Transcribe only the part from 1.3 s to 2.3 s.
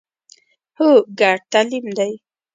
تعلیم دی